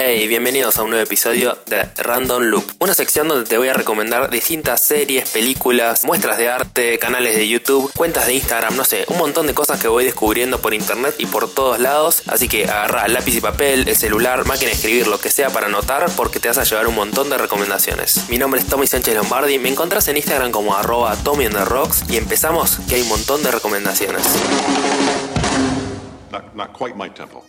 [0.00, 3.72] Hey, bienvenidos a un nuevo episodio de Random Loop, una sección donde te voy a
[3.72, 9.06] recomendar distintas series, películas, muestras de arte, canales de YouTube, cuentas de Instagram, no sé,
[9.08, 12.22] un montón de cosas que voy descubriendo por internet y por todos lados.
[12.28, 15.66] Así que agarra lápiz y papel, el celular, máquina de escribir, lo que sea para
[15.66, 18.28] anotar, porque te vas a llevar un montón de recomendaciones.
[18.28, 22.04] Mi nombre es Tommy Sánchez Lombardi, me encontrás en Instagram como arroba Tommy the Rocks
[22.08, 24.22] y empezamos que hay un montón de recomendaciones.
[26.54, 27.44] Not, quite my tempo.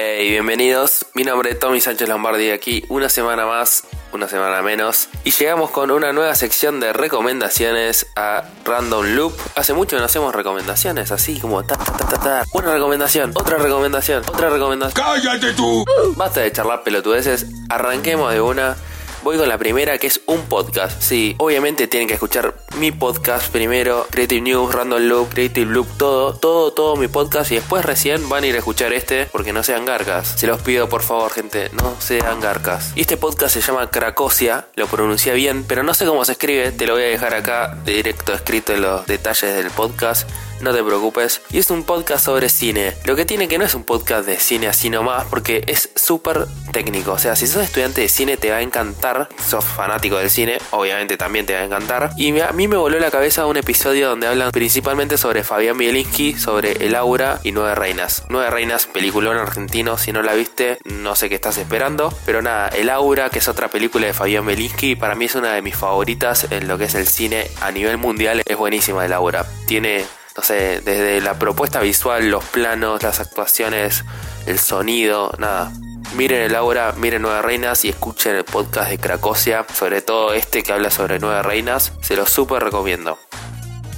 [0.00, 1.06] Hey, bienvenidos.
[1.14, 5.08] Mi nombre es Tommy Sánchez Lombardi aquí una semana más, una semana menos.
[5.24, 9.34] Y llegamos con una nueva sección de recomendaciones a Random Loop.
[9.56, 12.44] Hace mucho que no hacemos recomendaciones, así como ta ta ta ta ta.
[12.52, 15.04] Una recomendación, otra recomendación, otra recomendación.
[15.04, 15.84] ¡Cállate tú!
[16.14, 18.76] Basta de charlar pelotudeces, arranquemos de una.
[19.22, 21.02] Voy con la primera que es un podcast.
[21.02, 26.34] Sí, obviamente tienen que escuchar mi podcast primero, Creative News, Random Loop, Creative Loop, todo,
[26.34, 29.62] todo, todo mi podcast y después recién van a ir a escuchar este porque no
[29.62, 30.28] sean garcas.
[30.36, 32.92] Se los pido por favor, gente, no sean garcas.
[32.94, 36.70] Y este podcast se llama Cracosia, lo pronuncia bien, pero no sé cómo se escribe,
[36.70, 40.28] te lo voy a dejar acá directo escrito en los detalles del podcast
[40.60, 41.40] no te preocupes.
[41.50, 42.94] Y es un podcast sobre cine.
[43.04, 46.46] Lo que tiene que no es un podcast de cine así nomás, porque es súper
[46.72, 47.12] técnico.
[47.12, 49.28] O sea, si sos estudiante de cine te va a encantar.
[49.44, 52.10] Sos fanático del cine, obviamente también te va a encantar.
[52.16, 56.34] Y a mí me voló la cabeza un episodio donde hablan principalmente sobre Fabián Bielinski,
[56.34, 58.24] sobre El Aura y Nueve Reinas.
[58.28, 59.98] Nueve Reinas, peliculón argentino.
[59.98, 62.12] Si no la viste, no sé qué estás esperando.
[62.26, 65.52] Pero nada, El Aura, que es otra película de Fabián Bielinski, para mí es una
[65.52, 68.42] de mis favoritas en lo que es el cine a nivel mundial.
[68.44, 69.46] Es buenísima El Aura.
[69.66, 70.04] Tiene
[70.38, 74.04] no sé, desde la propuesta visual, los planos, las actuaciones,
[74.46, 75.72] el sonido, nada.
[76.14, 80.62] Miren el aura, miren Nueve Reinas y escuchen el podcast de Cracosia, sobre todo este
[80.62, 83.18] que habla sobre Nueve Reinas, se lo súper recomiendo.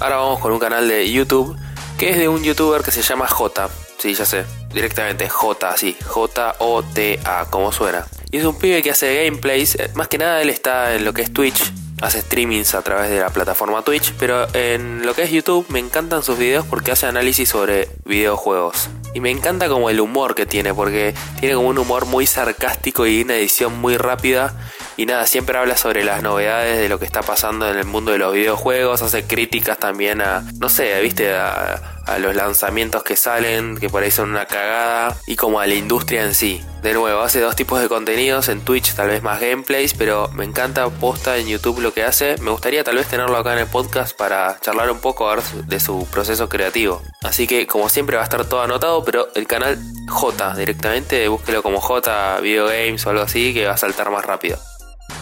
[0.00, 1.54] Ahora vamos con un canal de YouTube
[1.98, 3.68] que es de un youtuber que se llama J.
[3.98, 8.06] Sí, ya sé, directamente J, así, J-O-T-A, como suena.
[8.30, 11.12] Y es un pibe que hace gameplays, eh, más que nada él está en lo
[11.12, 15.22] que es Twitch, hace streamings a través de la plataforma Twitch, pero en lo que
[15.22, 18.88] es YouTube me encantan sus videos porque hace análisis sobre videojuegos.
[19.12, 23.06] Y me encanta como el humor que tiene, porque tiene como un humor muy sarcástico
[23.06, 24.54] y una edición muy rápida.
[24.96, 28.12] Y nada, siempre habla sobre las novedades de lo que está pasando en el mundo
[28.12, 33.16] de los videojuegos, hace críticas también a, no sé, viste, a, a los lanzamientos que
[33.16, 36.62] salen, que por ahí son una cagada, y como a la industria en sí.
[36.82, 40.44] De nuevo, hace dos tipos de contenidos, en Twitch tal vez más gameplays, pero me
[40.44, 42.36] encanta posta en YouTube lo que hace.
[42.38, 45.30] Me gustaría tal vez tenerlo acá en el podcast para charlar un poco
[45.66, 47.02] de su proceso creativo.
[47.22, 49.78] Así que como siempre va a estar todo anotado, pero el canal
[50.08, 54.24] J directamente, búsquelo como J Video Games o algo así, que va a saltar más
[54.24, 54.58] rápido.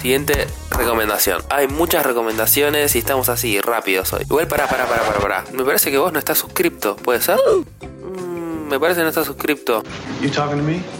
[0.00, 1.42] Siguiente recomendación.
[1.50, 4.22] Hay muchas recomendaciones y estamos así rápidos hoy.
[4.22, 5.44] Igual para, para, para, para, para.
[5.52, 7.38] Me parece que vos no estás suscripto, ¿puede ser?
[8.68, 9.82] Me parece que no estás suscripto.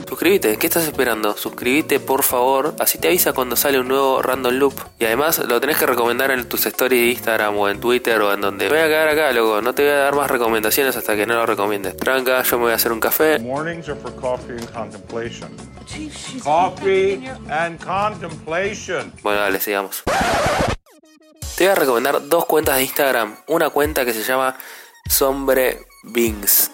[0.09, 1.37] Suscríbete, ¿qué estás esperando?
[1.37, 4.75] Suscríbete por favor, así te avisa cuando sale un nuevo Random Loop.
[4.99, 8.33] Y además lo tenés que recomendar en tus stories de Instagram o en Twitter o
[8.33, 8.65] en donde.
[8.71, 11.27] Me voy a quedar acá, loco, no te voy a dar más recomendaciones hasta que
[11.27, 11.97] no lo recomiendes.
[11.97, 13.39] Tranca, yo me voy a hacer un café.
[13.39, 15.51] Mornings are for coffee and contemplation.
[16.43, 19.13] Coffee and contemplation.
[19.23, 20.05] Bueno, dale, sigamos.
[21.57, 23.37] Te voy a recomendar dos cuentas de Instagram.
[23.47, 24.57] Una cuenta que se llama
[25.09, 26.71] Sombre Bings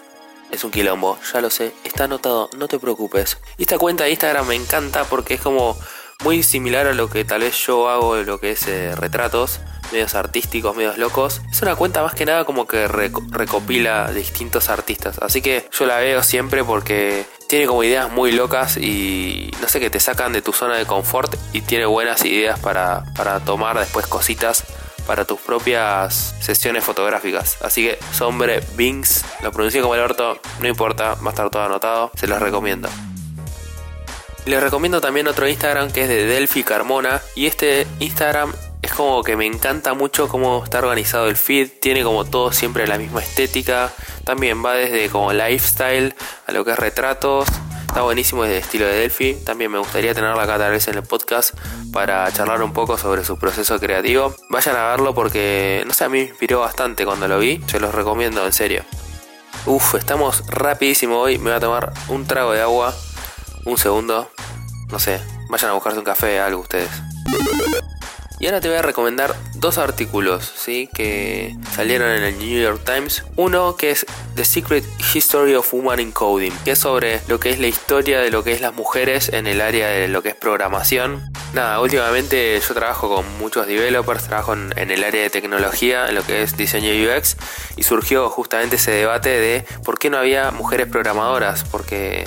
[0.55, 3.39] es un quilombo, ya lo sé, está anotado, no te preocupes.
[3.59, 5.77] Y esta cuenta de Instagram me encanta porque es como
[6.23, 9.61] muy similar a lo que tal vez yo hago de lo que es eh, retratos,
[9.93, 11.41] medios artísticos, medios locos.
[11.51, 15.19] Es una cuenta más que nada como que recopila distintos artistas.
[15.21, 19.81] Así que yo la veo siempre porque tiene como ideas muy locas y no sé,
[19.81, 23.79] que te sacan de tu zona de confort y tiene buenas ideas para, para tomar
[23.79, 24.65] después cositas
[25.07, 27.59] para tus propias sesiones fotográficas.
[27.63, 31.63] Así que Sombre Bings, lo pronuncié como el orto, no importa, va a estar todo
[31.63, 32.89] anotado, se los recomiendo.
[34.47, 39.23] Les recomiendo también otro Instagram que es de Delphi Carmona y este Instagram es como
[39.23, 43.23] que me encanta mucho cómo está organizado el feed, tiene como todo siempre la misma
[43.23, 43.91] estética,
[44.25, 46.15] también va desde como lifestyle
[46.47, 47.49] a lo que es retratos,
[47.95, 49.35] Está buenísimo de estilo de Delphi.
[49.35, 51.57] También me gustaría tenerla acá tal vez en el podcast
[51.93, 54.35] para charlar un poco sobre su proceso creativo.
[54.51, 57.63] Vayan a verlo porque, no sé, a mí me inspiró bastante cuando lo vi.
[57.69, 58.83] Se los recomiendo, en serio.
[59.67, 61.39] Uf, estamos rapidísimo hoy.
[61.39, 62.93] Me voy a tomar un trago de agua.
[63.65, 64.29] Un segundo.
[64.91, 66.91] No sé, vayan a buscarse un café, algo ustedes.
[68.41, 70.89] Y ahora te voy a recomendar dos artículos ¿sí?
[70.93, 73.25] que salieron en el New York Times.
[73.37, 74.85] Uno que es The Secret
[75.15, 78.43] History of Woman in Coding, que es sobre lo que es la historia de lo
[78.43, 81.31] que es las mujeres en el área de lo que es programación.
[81.53, 86.17] Nada, últimamente yo trabajo con muchos developers, trabajo en, en el área de tecnología, en
[86.17, 87.37] lo que es diseño UX,
[87.77, 92.27] y surgió justamente ese debate de por qué no había mujeres programadoras, porque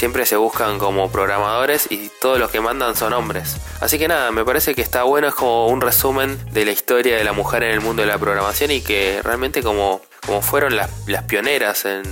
[0.00, 3.58] siempre se buscan como programadores y todos los que mandan son hombres.
[3.82, 7.18] Así que nada, me parece que está bueno, es como un resumen de la historia
[7.18, 10.74] de la mujer en el mundo de la programación y que realmente como, como fueron
[10.74, 10.88] las,
[11.28, 12.02] pioneras en,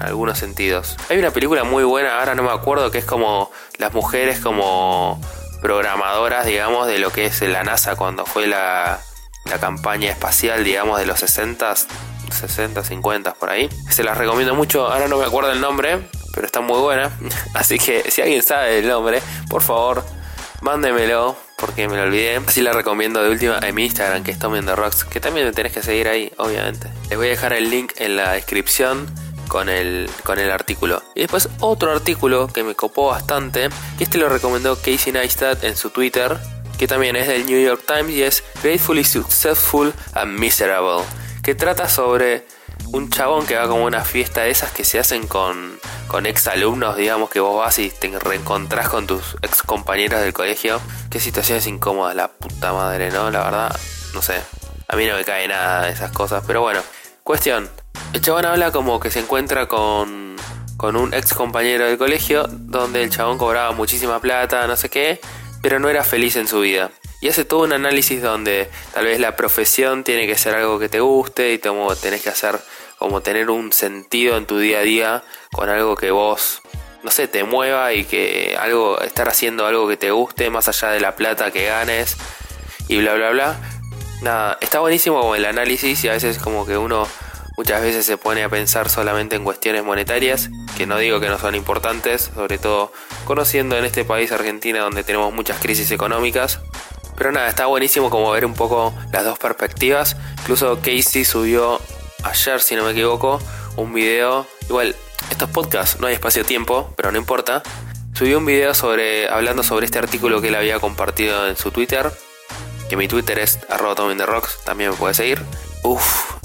[0.00, 0.96] algunos sentidos.
[1.10, 5.20] Hay una película muy buena, ahora no me acuerdo, que es como las mujeres como
[5.60, 9.00] programadoras, digamos, de lo que es la NASA cuando fue la,
[9.44, 11.74] la campaña espacial, digamos, de los 60,
[12.30, 13.68] 60, 50 por ahí.
[13.90, 16.00] Se las recomiendo mucho, ahora no me acuerdo el nombre,
[16.34, 17.10] pero está muy buena.
[17.54, 20.04] Así que si alguien sabe el nombre, por favor,
[20.60, 22.40] mándemelo porque me lo olvidé.
[22.46, 25.46] Así la recomiendo de última en mi Instagram, que es Tommy the Rocks, que también
[25.46, 26.88] me tenés que seguir ahí, obviamente.
[27.08, 29.06] Les voy a dejar el link en la descripción
[29.46, 31.02] con el, con el artículo.
[31.14, 33.68] Y después otro artículo que me copó bastante,
[33.98, 36.36] que este lo recomendó Casey Neistat en su Twitter,
[36.78, 41.04] que también es del New York Times y es Gratefully Successful and Miserable,
[41.42, 42.46] que trata sobre
[42.92, 45.78] un chabón que va como a una fiesta de esas que se hacen con,
[46.08, 50.32] con ex alumnos, digamos que vos vas y te reencontrás con tus ex compañeros del
[50.32, 50.80] colegio.
[51.10, 53.30] Qué situaciones incómodas, la puta madre, ¿no?
[53.30, 53.80] La verdad,
[54.14, 54.40] no sé.
[54.88, 56.80] A mí no me cae nada de esas cosas, pero bueno.
[57.22, 57.70] Cuestión,
[58.12, 60.36] el chabón habla como que se encuentra con,
[60.76, 65.20] con un ex compañero del colegio donde el chabón cobraba muchísima plata, no sé qué,
[65.62, 66.90] pero no era feliz en su vida.
[67.22, 70.88] Y hace todo un análisis donde tal vez la profesión tiene que ser algo que
[70.88, 72.58] te guste y como tenés que hacer
[72.98, 75.22] como tener un sentido en tu día a día
[75.52, 76.62] con algo que vos
[77.04, 80.90] no sé, te mueva y que algo estar haciendo algo que te guste más allá
[80.90, 82.16] de la plata que ganes
[82.88, 83.56] y bla bla bla.
[84.20, 87.06] Nada, está buenísimo el análisis y a veces como que uno
[87.56, 91.38] muchas veces se pone a pensar solamente en cuestiones monetarias, que no digo que no
[91.38, 92.92] son importantes, sobre todo
[93.24, 96.60] conociendo en este país Argentina donde tenemos muchas crisis económicas.
[97.22, 100.16] Pero nada, está buenísimo como ver un poco las dos perspectivas.
[100.40, 101.80] Incluso Casey subió
[102.24, 103.40] ayer, si no me equivoco,
[103.76, 104.44] un video.
[104.68, 104.96] Igual,
[105.30, 107.62] estos podcasts no hay espacio-tiempo, pero no importa.
[108.12, 112.10] Subió un video sobre, hablando sobre este artículo que él había compartido en su Twitter.
[112.90, 113.94] Que mi Twitter es arroba
[114.26, 115.40] rocks, también me puede seguir.
[115.84, 116.02] Uf,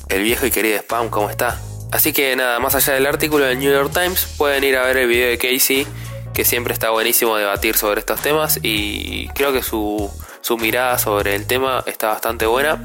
[0.09, 1.59] el viejo y querido spam, ¿cómo está?
[1.91, 4.97] Así que nada, más allá del artículo del New York Times, pueden ir a ver
[4.97, 5.87] el video de Casey,
[6.35, 10.11] que siempre está buenísimo debatir sobre estos temas y creo que su,
[10.47, 12.79] su mirada sobre el tema está bastante buena.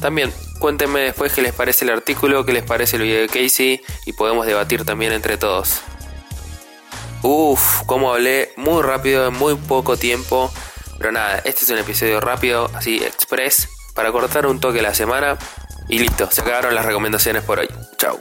[0.00, 3.80] También cuéntenme después qué les parece el artículo, qué les parece el video de Casey
[4.06, 5.80] y podemos debatir también entre todos.
[7.22, 10.52] Uf, como hablé muy rápido en muy poco tiempo.
[10.98, 15.36] Pero nada, este es un episodio rápido, así express, para cortar un toque la semana.
[15.88, 17.68] Y listo, se acabaron las recomendaciones por hoy.
[17.96, 18.20] Chao.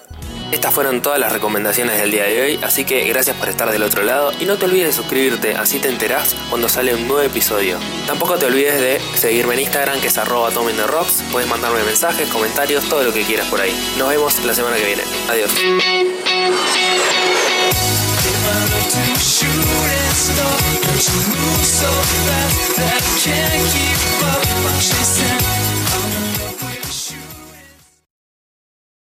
[0.51, 3.83] Estas fueron todas las recomendaciones del día de hoy, así que gracias por estar del
[3.83, 7.21] otro lado y no te olvides de suscribirte, así te enterás cuando sale un nuevo
[7.21, 7.77] episodio.
[8.07, 12.83] Tampoco te olvides de seguirme en Instagram que es arroba Rocks, puedes mandarme mensajes, comentarios,
[12.89, 13.73] todo lo que quieras por ahí.
[13.99, 15.03] Nos vemos la semana que viene.
[15.29, 15.51] Adiós.